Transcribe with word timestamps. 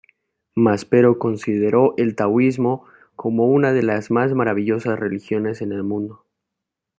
Maspero 0.55 1.19
consideró 1.19 1.93
el 1.95 2.15
Taoísmo 2.15 2.87
como 3.15 3.45
una 3.45 3.71
de 3.71 3.83
las 3.83 4.09
más 4.09 4.33
maravillosas 4.33 4.99
religiones 4.99 5.61
en 5.61 5.71
el 5.73 5.83
mundo. 5.83 6.25